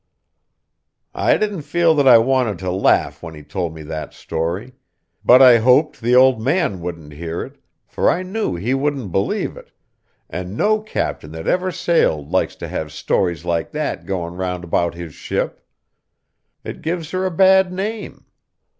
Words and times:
I 1.13 1.37
didn't 1.37 1.61
feel 1.61 1.93
that 1.93 2.07
I 2.07 2.17
wanted 2.17 2.57
to 2.57 2.71
laugh 2.71 3.21
when 3.21 3.35
he 3.35 3.43
told 3.43 3.75
me 3.75 3.83
that 3.83 4.15
story; 4.15 4.73
but 5.23 5.43
I 5.43 5.59
hoped 5.59 6.01
the 6.01 6.15
old 6.15 6.41
man 6.41 6.79
wouldn't 6.81 7.13
hear 7.13 7.43
it, 7.43 7.59
for 7.85 8.09
I 8.09 8.23
knew 8.23 8.55
he 8.55 8.73
wouldn't 8.73 9.11
believe 9.11 9.55
it, 9.55 9.69
and 10.27 10.57
no 10.57 10.81
captain 10.81 11.31
that 11.33 11.45
ever 11.45 11.71
sailed 11.71 12.31
likes 12.31 12.55
to 12.55 12.67
have 12.67 12.91
stories 12.91 13.45
like 13.45 13.69
that 13.73 14.07
going 14.07 14.33
round 14.33 14.63
about 14.63 14.95
his 14.95 15.13
ship. 15.13 15.63
It 16.63 16.81
gives 16.81 17.11
her 17.11 17.23
a 17.27 17.29
bad 17.29 17.71
name. 17.71 18.25